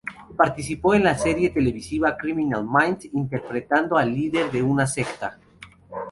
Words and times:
Participó 0.35 0.95
en 0.95 1.03
la 1.03 1.15
serie 1.15 1.51
televisiva 1.51 2.17
"Criminal 2.17 2.65
Minds" 2.65 3.05
interpretando 3.13 3.97
al 3.97 4.11
líder 4.11 4.49
de 4.51 4.63
una 4.63 4.87
secta. 4.87 5.37